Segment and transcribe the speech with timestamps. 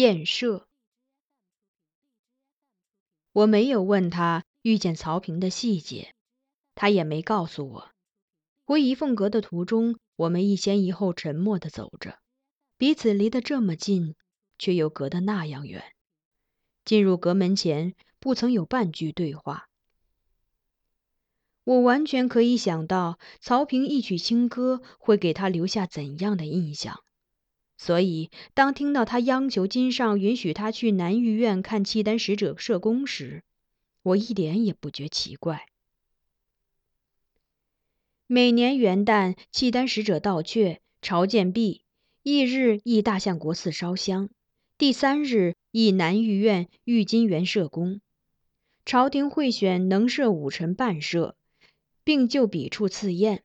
[0.00, 0.66] 宴社，
[3.32, 6.14] 我没有问他遇见曹平的细节，
[6.74, 7.90] 他也没告诉我。
[8.64, 12.18] 回仪凤阁的途中，我们一先一后沉默地走着，
[12.78, 14.16] 彼此离得这么近，
[14.58, 15.84] 却又隔得那样远。
[16.86, 19.68] 进入阁门前，不曾有半句对话。
[21.64, 27.04] 我完全可以想到曹平一曲清歌会给他留下怎样的印象。
[27.82, 33.42] 所以，当听到他央求金上允许他去南御苑看契丹使者射宫时，
[34.02, 35.64] 我一点也不觉奇怪。
[38.26, 41.80] 每年元旦，契丹使者到阙朝见毕，
[42.22, 44.28] 翌日诣大相国寺烧香，
[44.76, 48.02] 第三日诣南御苑御金园射宫。
[48.84, 51.34] 朝廷会选能射武臣半射，
[52.04, 53.42] 并就笔处赐宴。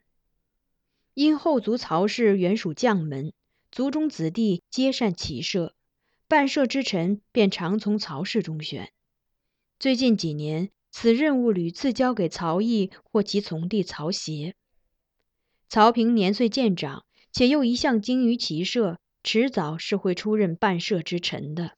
[1.14, 3.32] 因后族曹氏原属将门。
[3.76, 5.76] 族中子弟皆善骑射，
[6.30, 8.94] 半射之臣便常从曹氏中选。
[9.80, 14.56] 最近几年，此任务屡次交给曹毅或其从弟曹协。
[15.68, 17.04] 曹平年岁渐长，
[17.34, 21.76] 且又一向精于骑射，迟早是会出任半射之臣的。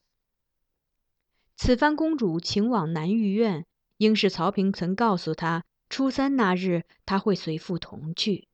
[1.55, 3.65] 此番公主请往南御苑，
[3.97, 8.46] 应是曹平曾告诉他，初三那日他会随父同去。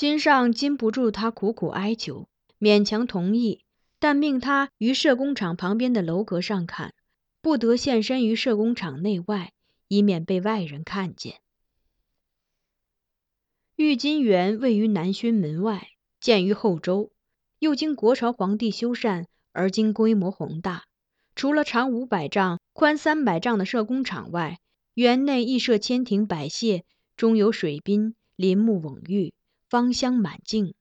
[0.00, 2.26] 君上禁不住他苦苦哀求，
[2.58, 3.66] 勉强同意，
[3.98, 6.94] 但命他于社工厂旁边的楼阁上看，
[7.42, 9.52] 不得现身于社工厂内外，
[9.88, 11.42] 以免被外人看见。
[13.76, 15.88] 玉金园位于南薰门外，
[16.18, 17.12] 建于后周，
[17.58, 20.84] 又经国朝皇帝修缮，而今规模宏大。
[21.36, 24.60] 除了长五百丈、宽三百丈的社工厂外，
[24.94, 26.84] 园内亦设千亭百榭，
[27.18, 29.34] 中有水滨，林木蓊郁。
[29.70, 30.74] 芳香满径，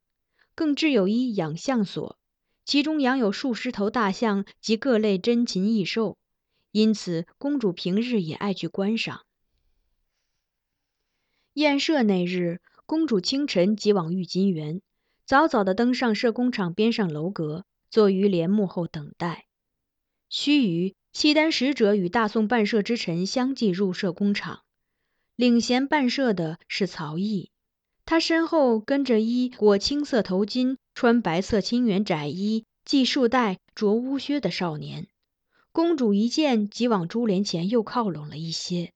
[0.55, 2.17] 更置有一养象所，
[2.66, 6.17] 其中养有数十头大象及各类珍禽异兽，
[6.72, 9.27] 因此公主平日也爱去观赏。
[11.53, 14.81] 宴射那日，公主清晨即往御金园，
[15.23, 19.45] 早早的登上社工厂边上楼阁，坐于帘幕后等待。
[20.29, 24.63] 须臾，契丹使者与大宋办社之臣相继入社工厂，
[25.35, 27.51] 领衔办社的是曹毅。
[28.09, 35.07] 他身后跟着一裹青色头巾、穿白色青圆窄衣、系束带、着乌靴的少年。
[35.71, 38.94] 公主一见，即往珠帘前又靠拢了一些。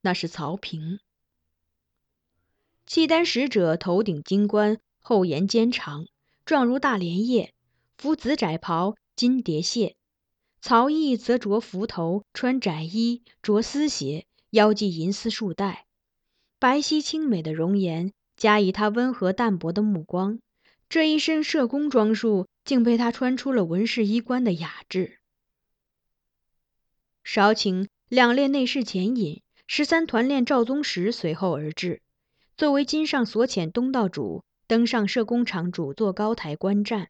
[0.00, 0.98] 那是曹平。
[2.86, 6.06] 契丹使者头顶金冠，后沿肩长，
[6.46, 7.52] 状如大莲叶，
[7.98, 9.94] 服紫窄袍，金蝶蟹。
[10.62, 15.84] 曹毅则着幞头，穿窄衣，着丝鞋，腰系银丝束带，
[16.58, 18.14] 白皙清美的容颜。
[18.38, 20.38] 加以他温和淡泊的目光，
[20.88, 25.18] 这一身社工装束竟被他穿出了文士衣冠的雅致。
[27.24, 32.00] 少顷，两列内侍前引，十三团练赵宗实随后而至。
[32.56, 37.08] 作为金上所遣东道主，登上社工厂主座高台观战。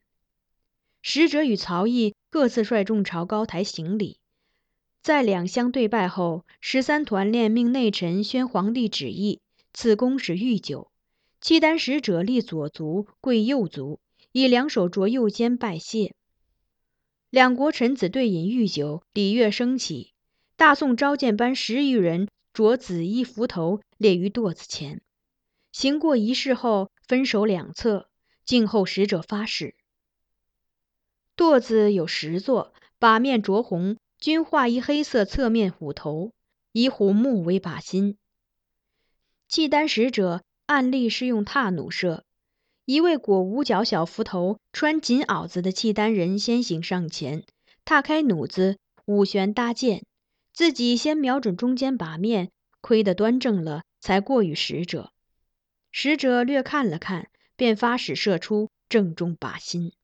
[1.03, 4.19] 使者与曹毅各自率众朝高台行礼。
[5.03, 9.41] 在两相对拜后，十三团练命内臣宣皇帝旨意，
[9.73, 10.91] 赐公使御酒。
[11.41, 14.01] 契丹使者立左足，跪右足，
[14.33, 16.15] 以两手着右肩拜谢。
[17.31, 20.15] 两国臣子对饮御酒，礼乐升起。
[20.57, 25.01] 大宋召见班十余人着紫衣幞头，列于垛子前。
[25.71, 28.09] 行过仪式后，分守两侧，
[28.45, 29.77] 静候使者发誓。
[31.37, 36.33] 垛子有十座，把面着红，均画一黑色侧面虎头，
[36.73, 38.19] 以虎目为靶心。
[39.47, 42.27] 契丹使者案例是用踏弩射。
[42.85, 47.43] 一位裹五角小幞头、穿锦袄子的契丹人先行上前，
[47.87, 50.05] 踏开弩子，五旋搭箭，
[50.53, 52.51] 自己先瞄准中间把面，
[52.83, 55.11] 窥得端正了，才过与使者。
[55.91, 59.95] 使者略看了看，便发矢射出，正中靶心。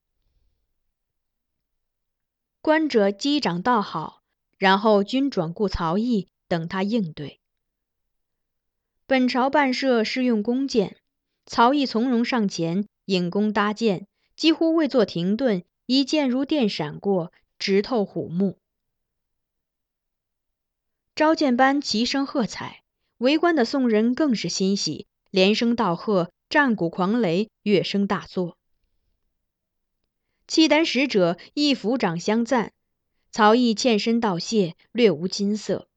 [2.63, 4.23] 观者击掌道好，
[4.57, 7.39] 然后均转顾曹毅，等他应对。
[9.07, 10.97] 本朝办射是用弓箭，
[11.45, 18.59] 曹毅从容上前引弓搭箭，几乎未作停顿，一箭如电闪过，直透虎目。
[21.15, 22.83] 召见班齐声喝彩，
[23.19, 28.57] 围观的宋人更是欣喜，连声道贺，战鼓狂雷，乐声大作。
[30.49, 32.73] 契丹使者亦抚掌相赞，
[33.31, 35.89] 曹毅欠身道谢，略无金色。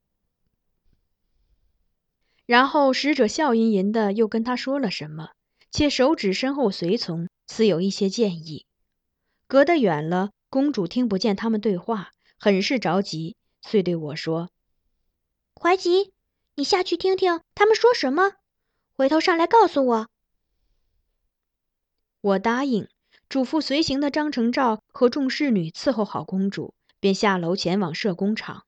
[2.48, 5.32] 然后使者笑吟吟的又跟他说了什么，
[5.70, 8.66] 且手指身后随从，似有一些建议。
[9.48, 14.50] 隔得远了，公主听不见他们对话，很是着急，遂对我说
[15.60, 16.14] ：“怀吉，
[16.56, 18.32] 你下去听听他们说什么，
[18.96, 20.08] 回头上来告诉我。”
[22.22, 22.88] 我答应。
[23.30, 28.64] 嘱咐随行的张承照和众侍女伺候好公主，便下楼前往射弓场。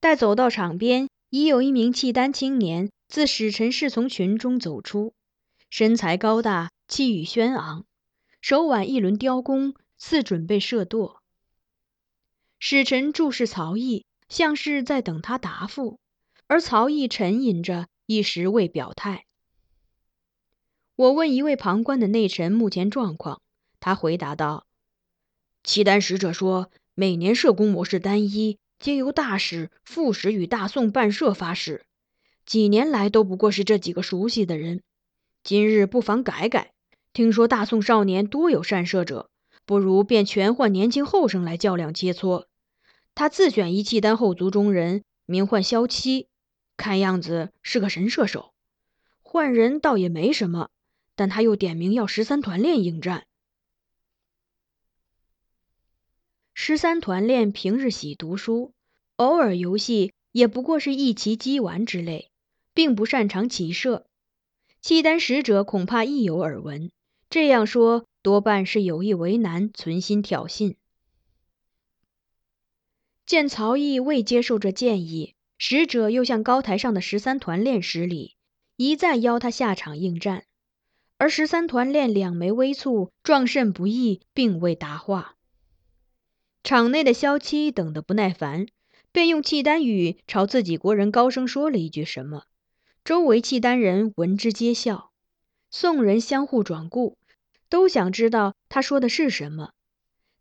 [0.00, 5.12] 待走到场边，已有一名契丹青年自使臣侍从群中走出，
[5.68, 7.84] 身材高大，气宇轩昂，
[8.40, 11.22] 手挽一轮雕弓，似准备射舵。
[12.58, 16.00] 使臣注视曹毅，像是在等他答复，
[16.46, 19.26] 而曹毅沉吟着，一时未表态。
[20.96, 23.42] 我问一位旁观的内臣目前状况，
[23.80, 24.66] 他回答道
[25.62, 31.84] ：“契丹使者说，每年射弓模式单一，皆由大使、副使与大宋办社发誓，
[32.46, 34.82] 几年来都不过是这几个熟悉的人。
[35.42, 36.72] 今日不妨改改，
[37.12, 39.30] 听说大宋少年多有善射者，
[39.66, 42.44] 不如便全换年轻后生来较量切磋。
[43.16, 46.28] 他自选一契丹后族中人，名唤萧七，
[46.76, 48.52] 看样子是个神射手。
[49.22, 50.70] 换人倒也没什么。”
[51.16, 53.26] 但他又点名要十三团练应战。
[56.60, 58.72] 十三团练平日喜读书，
[59.14, 62.32] 偶尔游戏也不过是一棋击玩之类，
[62.74, 64.06] 并不擅长骑射。
[64.82, 66.90] 契丹使者恐怕亦有耳闻，
[67.30, 70.74] 这样说多半是有意为难，存心挑衅。
[73.24, 78.34] 见曹毅未接受这建议，使者又向高台上的十三团练施礼，
[78.74, 80.44] 一再邀他下场应战。
[81.18, 85.36] 而十三团练两眉微蹙，壮甚不易，并未答话。
[86.68, 88.66] 场内的萧七等得不耐烦，
[89.10, 92.42] 便用契丹语朝自己国人高声说了一句什么。
[93.02, 95.10] 周围契丹人闻之皆笑，
[95.70, 97.16] 宋人相互转顾，
[97.70, 99.70] 都想知道他说的是什么。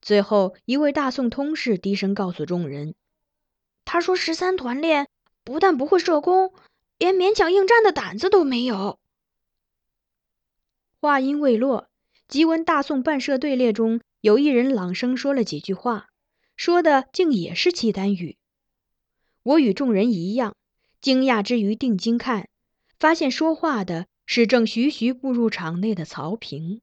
[0.02, 2.96] 最后一位大宋通事低声告诉众人
[3.86, 5.08] ：“他说十三团练
[5.46, 6.54] 不但不会射弓，
[6.98, 9.00] 连勉强应战的胆子都没有。”
[11.00, 11.88] 话音未落，
[12.28, 16.10] 即闻大宋办社队列中有一人朗声说了几句话，
[16.58, 18.36] 说的竟也是契丹语。
[19.44, 20.58] 我与众人一样，
[21.00, 22.50] 惊讶之余定睛看，
[23.00, 26.82] 发现说话的是正徐徐步入场内的曹平。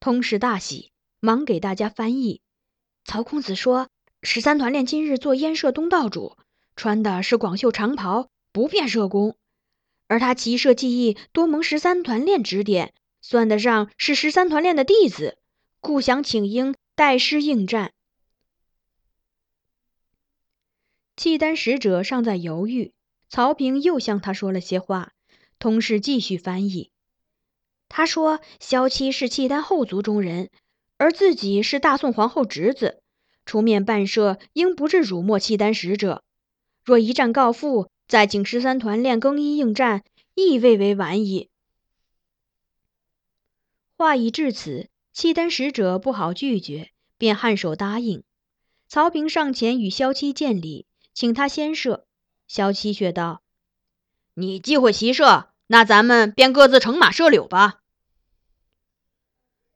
[0.00, 2.42] 通事大喜，忙给大家翻译。
[3.04, 3.88] 曹公子说，
[4.22, 6.36] 十三团练今日做燕社东道主，
[6.76, 9.36] 穿的是广袖长袍，不便射弓。
[10.08, 12.92] 而他骑射技艺多蒙十三团练指点，
[13.22, 15.38] 算得上是十三团练的弟子，
[15.80, 17.92] 故想请缨带师应战。
[21.16, 22.92] 契丹使者尚在犹豫，
[23.28, 25.12] 曹平又向他说了些话，
[25.60, 26.90] 通事继续翻译。
[27.88, 30.50] 他说：“萧七是契丹后族中人，
[30.96, 33.00] 而自己是大宋皇后侄子，
[33.46, 36.24] 出面办社，应不至辱没契丹使者。
[36.82, 40.02] 若一战告负。”再请十三团练更衣应战，
[40.34, 41.50] 亦未为晚矣。
[43.98, 44.88] 话已至此，
[45.18, 48.22] 契丹使者不好拒绝，便颔首答应。
[48.86, 52.06] 曹平上前与萧七见礼，请他先射。
[52.46, 53.42] 萧七却道
[54.34, 57.80] ：“你忌讳骑射，那咱们便各自乘马射柳吧。”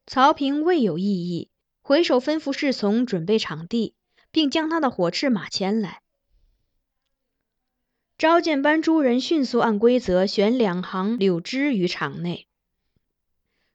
[0.06, 3.96] 曹平未有异议，回首吩咐侍从准备场地，
[4.30, 6.02] 并将他的火赤马牵来。
[8.16, 12.46] 召见班诸人迅速按规则选两行柳枝于场内，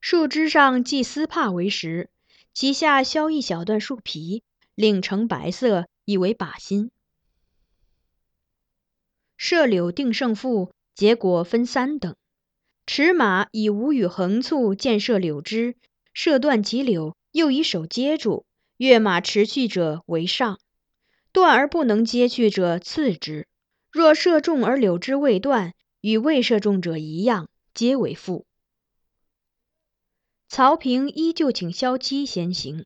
[0.10, 2.10] 树枝上系丝帕为实，
[2.54, 4.42] 其下削一小段树皮，
[4.74, 6.92] 另成白色，以为靶心。
[9.36, 12.16] 射柳定胜负，结果分三等：
[12.86, 15.76] 持马以无羽横簇箭射柳枝，
[16.14, 18.46] 射断其柳，又以手接住，
[18.78, 20.56] 跃马持去者为上；
[21.34, 23.46] 断而不能接去者次之。
[23.92, 28.47] 若射中而柳枝未断，与未射中者一样，皆为负。
[30.50, 32.86] 曹平依旧请萧七先行，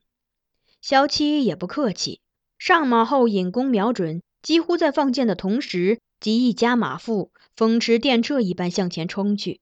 [0.80, 2.20] 萧七也不客气，
[2.58, 9.60] 上马后引弓瞄准，几乎在放箭的同时，即一加马腹，风驰电掣一般向前冲去，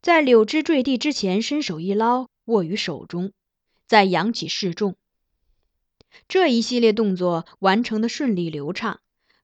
[0.00, 3.32] 在柳枝坠地之前，伸手一捞，握于手中，
[3.86, 4.96] 再扬起示众。
[6.28, 9.00] 这一系列动作完成的顺利流畅。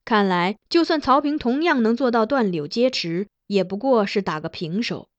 [0.06, 5.10] 看来，就算曹平同样能做到断柳接持，也不过是打个平手。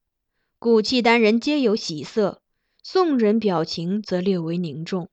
[0.62, 2.42] 古契丹人皆有喜色，
[2.82, 5.08] 宋人表情则略为凝重。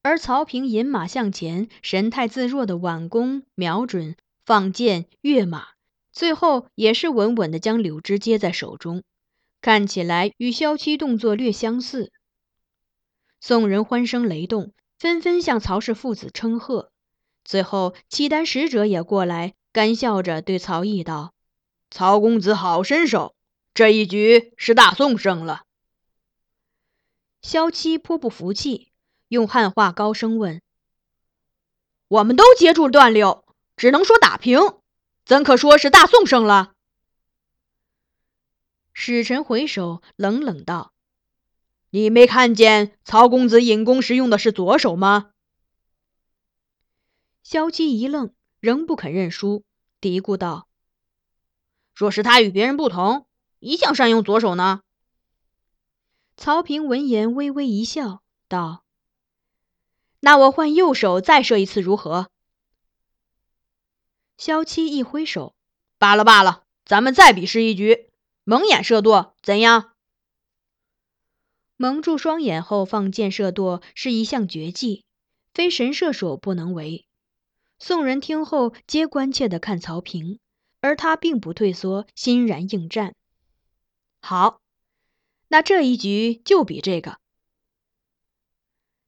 [0.00, 5.66] 而曹平引马向前，神态自若的挽弓、瞄准、放箭、跃马，
[6.10, 9.02] 最后也是稳稳的将柳枝接在手中，
[9.60, 12.14] 看起来与萧七动作略相似。
[13.38, 16.90] 宋人欢声雷动，纷纷向曹氏父子称贺。
[17.44, 21.34] 最后，契丹使者也过来，干笑着对曹毅道
[21.90, 23.34] ：“曹公子好身手，
[23.74, 25.64] 这一局是大宋胜了。”
[27.42, 28.92] 萧七颇不服气，
[29.28, 30.62] 用汉话高声问
[32.08, 33.44] ：“我们都接住断柳，
[33.76, 34.60] 只能说打平，
[35.24, 36.74] 怎可说是大宋胜了？”
[38.92, 40.92] 使臣回首，冷冷道
[41.90, 45.30] ：“你没看见曹公子引弓时用的是左手吗？”
[47.42, 49.64] 萧七一愣，仍不肯认输，
[50.00, 50.68] 嘀咕道
[52.00, 53.26] ：“若是他与别人不同，
[53.58, 54.80] 一向善用左手呢？”
[56.34, 58.84] 曹平闻言微微一笑，道
[60.20, 62.30] ：“那我换右手再射一次如何？”
[64.38, 65.54] 萧七一挥手
[66.00, 68.08] ：“罢了罢了，咱们再比试一局，
[68.44, 69.92] 蒙眼射舵，怎样？”
[71.76, 75.04] 蒙住双眼后放箭射舵是一项绝技，
[75.52, 77.04] 非神射手不能为。
[77.78, 80.38] 宋人听后，皆关切地看曹平，
[80.80, 83.14] 而他并不退缩，欣然应战。
[84.20, 84.60] 好，
[85.48, 87.18] 那这一局就比这个。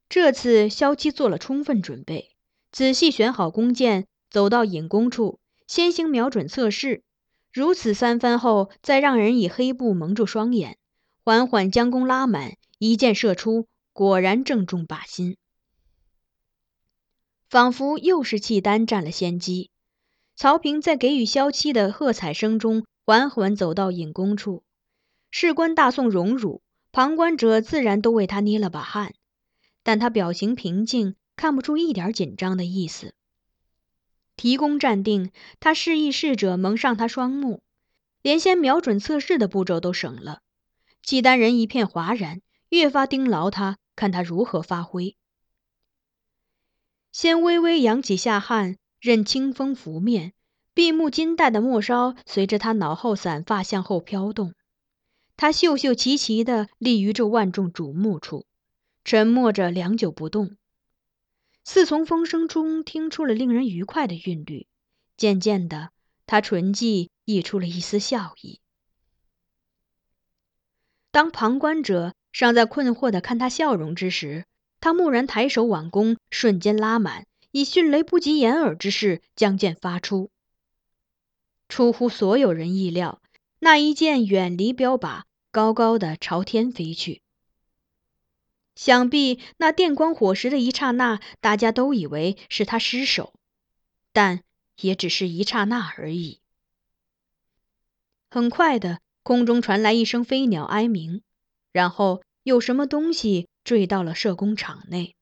[0.09, 2.35] 这次萧七做了充分准备，
[2.71, 7.03] 仔细选好弓箭，走到引弓处，先行瞄准测试。
[7.51, 10.77] 如此三番后，再让人以黑布蒙住双眼，
[11.23, 15.37] 缓缓将弓拉满，一箭射出，果然正中靶心。
[17.49, 19.69] 仿佛又是契丹占了先机。
[20.35, 24.63] 曹平在给予萧七的喝彩声中，缓缓走到引弓处。
[25.29, 26.61] 事关大宋荣辱，
[26.91, 29.13] 旁观者自然都为他捏了把汗。
[29.83, 33.13] 但他表情平静，看不出一点紧张的意思。
[34.35, 37.61] 提弓站定，他示意侍者蒙上他双目，
[38.21, 40.41] 连先瞄准测试的步骤都省了。
[41.03, 45.15] 契丹人一片哗然，越发盯牢他，看他如何发挥。
[47.11, 50.31] 先微微扬起下颔，任清风拂面，
[50.73, 54.53] 闭目金带的末梢随着他脑后散发向后飘动。
[55.35, 58.45] 他秀秀齐齐地立于这万众瞩目处，
[59.03, 60.55] 沉默着良久不动，
[61.65, 64.67] 似从风声中听出了令人愉快的韵律。
[65.17, 65.89] 渐渐的，
[66.25, 68.61] 他唇际溢出了一丝笑意。
[71.11, 74.45] 当旁观者尚在困惑地看他笑容之时，
[74.79, 80.31] 他蓦然抬手挽弓，瞬间拉满，以迅雷不及掩耳之势将箭发出。
[81.69, 83.21] 出乎所有人意料，
[83.59, 87.21] 那一箭远离标靶，高高的朝天飞去。
[88.75, 93.33] 想必那电光火石的一刹那，大家都以为是他失手，
[94.11, 94.43] 但
[94.81, 96.39] 也只是一刹那而已。
[98.31, 101.21] 很快的，空中传来一声飞鸟哀鸣，
[101.71, 103.47] 然后有什么东西。
[103.63, 105.15] 坠到了射弓场内，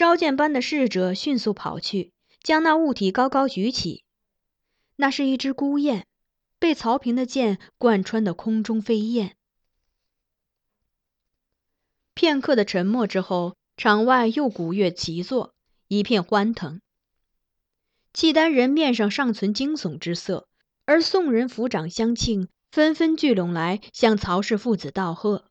[0.00, 4.02] 召见班的侍者迅速跑去，将那物体高高举起。
[4.96, 6.06] 那是一只孤雁，
[6.58, 9.36] 被曹平的剑贯穿的空中飞燕。
[12.14, 15.52] 片刻的沉默之后，场外又鼓乐齐作，
[15.86, 16.80] 一片欢腾。
[18.14, 20.48] 契丹人面上尚存惊悚之色，
[20.86, 25.50] 而宋人抚掌相庆，纷纷聚拢来向曹氏父子道贺。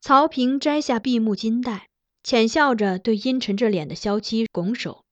[0.00, 1.88] 曹平摘下闭目金带，
[2.22, 5.04] 浅笑着对阴沉着脸的萧七拱手，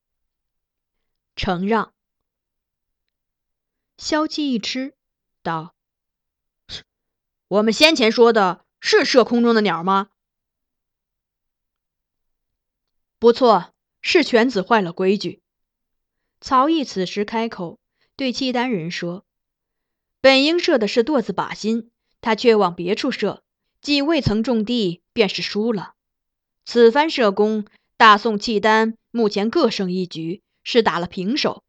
[1.34, 1.92] 承让。
[3.98, 4.94] 萧七一吃，
[5.42, 5.74] 道
[7.48, 10.10] ：“我们先前说的是射空中的鸟吗？”
[13.18, 15.42] 不错，是犬子坏了规矩。
[16.40, 17.78] 曹毅此时开口，
[18.16, 19.26] 对契丹人说
[20.22, 21.90] ：“本应射的是垛子靶心，
[22.20, 23.42] 他却往别处射，
[23.82, 25.96] 既未曾中地，便是输了。
[26.72, 27.64] 此番射功，
[27.96, 31.64] 大宋契丹目前各胜一局，是打了平手。”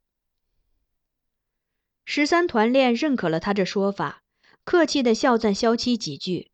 [2.06, 4.22] 十三团练认可了他这说法，
[4.64, 6.52] 客气地笑赞萧七几句。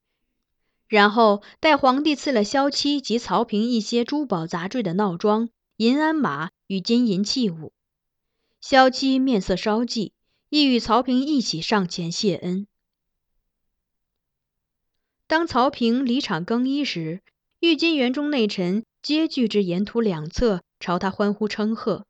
[0.88, 7.74] 然后待皇帝赐了萧七及曹平一些珠宝杂坠的闹装、银鞍马与金银器物，
[8.62, 10.14] 萧七面色稍霁，
[10.48, 12.66] 亦与曹平一起上前谢恩。
[15.28, 17.22] 当曹平离场更衣时，
[17.60, 22.06] 御金园中内臣皆聚至沿途两侧，朝他欢呼称贺。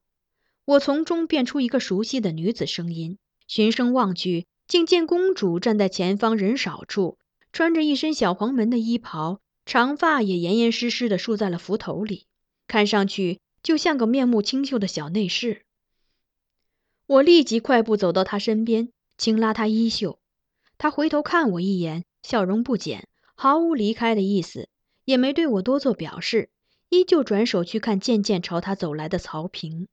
[0.65, 7.17] 我从中辨出一个熟悉的女子声音，循声望去，竟见公主站在前方人少处。
[7.53, 12.25] 穿着一身小黄门的衣袍，长发也严严实实的束在了幞头里，
[12.67, 15.61] 看上去就像个面目清秀的小内侍。
[17.05, 20.19] 我立即快步走到他身边，轻拉他衣袖。
[20.77, 24.67] 他回头看我一眼，笑容不减，毫无离开的意思，
[25.07, 26.49] 也没对我多做表示，
[26.89, 29.87] 依旧转手去看渐渐朝他走来的曹平。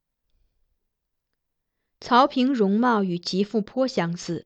[2.01, 4.45] 曹平容貌与吉富颇相似，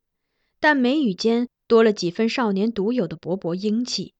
[0.61, 1.49] 但眉宇间。
[1.67, 4.15] 多了几分少年独有的勃勃英气。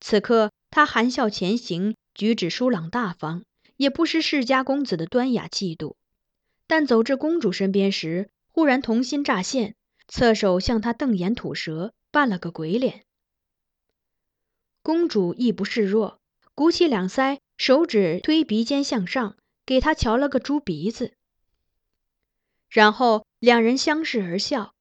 [0.00, 3.44] 此刻他含笑前行，举止疏朗大方，
[3.76, 5.98] 也不失世家公子的端雅气度。
[6.66, 13.04] 但走至公主身边时，忽然童心乍现，侧手向她瞪眼吐舌，扮了个鬼脸。
[14.82, 16.20] 公主亦不示弱，
[16.54, 19.36] 鼓起两腮，手指推鼻尖向上，
[19.66, 21.14] 给他瞧了个猪鼻子。
[22.68, 24.74] 然后两人相视而笑。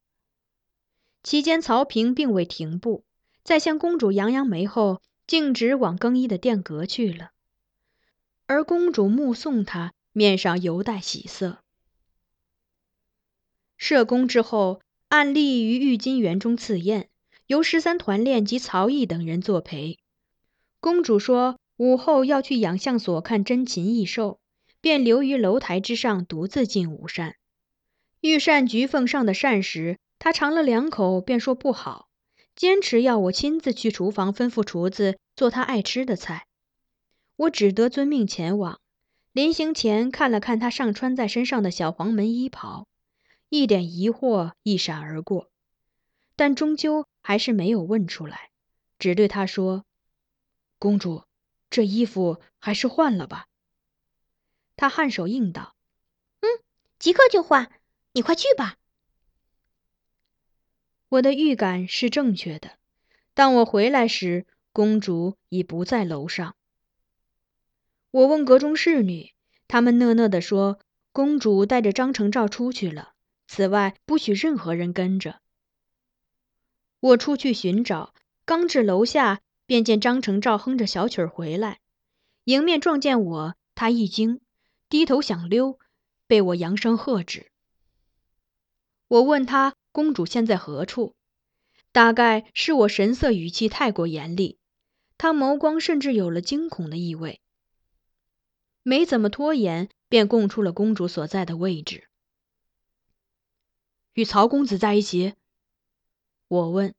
[1.24, 3.04] 期间，曹平并未停步，
[3.44, 7.32] 在向公主扬扬眉后，径直往更衣的殿阁去了。
[8.46, 11.60] 而公主目送他，面上犹带喜色。
[13.76, 17.10] 射宫之后，按例于御金园中赐宴，
[17.48, 19.98] 由十三团练及曹毅等人作陪。
[20.80, 24.40] 公主说午后要去养象所看珍禽异兽，
[24.80, 27.36] 便留于楼台之上，独自进午膳。
[28.22, 29.98] 御膳局奉上的膳食。
[30.20, 32.08] 他尝了两口，便说不好，
[32.56, 36.48] 坚持要我亲自去厨房吩咐厨子做他爱吃的菜。
[37.36, 38.80] 我只得遵命前往。
[39.32, 42.88] 临行前看了看他上穿在身上的小黄门衣袍，
[43.50, 45.52] 一点疑惑一闪而过，
[46.36, 48.52] 但终究还是没有问出来，
[49.00, 49.84] 只对他说
[50.80, 51.26] ：“公主，
[51.70, 53.48] 这衣服还是换了吧。”
[54.78, 55.76] 他颔首应道
[56.40, 56.48] ：“嗯，
[57.00, 57.70] 即刻就换。
[58.14, 58.78] 你快去吧。”
[61.10, 62.78] 我的预感是正确的。
[63.34, 66.56] 当我回来时，公主已不在楼上。
[68.12, 69.34] 我问阁中侍女，
[69.68, 70.80] 她们讷讷地说
[71.12, 73.16] ：“公主带着张成照出去了，
[73.48, 75.42] 此外不许任何人跟着。”
[77.08, 78.14] 我出去寻找，
[78.46, 81.80] 刚至楼下，便见张成照哼着小曲儿回来，
[82.44, 84.42] 迎面撞见我，他一惊，
[84.90, 85.80] 低头想溜，
[86.28, 87.52] 被我扬声喝止。
[89.08, 89.76] 我问他。
[89.94, 91.16] 公主现在何处？
[91.92, 94.60] 大概是我神色语气太过严厉，
[95.18, 97.42] 他眸光甚至有了惊恐的意味。
[98.84, 102.08] 没怎么拖延，便供出了公主所在的位置。
[104.14, 105.34] 与曹公子在一起？
[106.48, 106.94] 我问。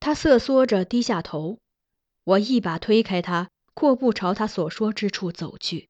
[0.00, 1.58] 他瑟缩着低下头，
[2.24, 5.88] 我一把推开他，阔步朝他所说之处走去。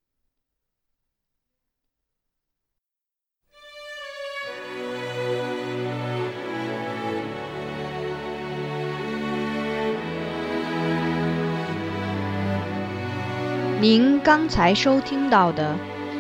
[13.81, 15.77] 您刚才收听到的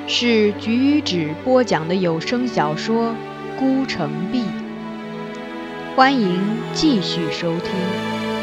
[0.06, 3.10] 是菊止播讲的有声小说
[3.58, 4.40] 《孤城闭》，
[5.96, 6.40] 欢迎
[6.72, 8.33] 继续收听。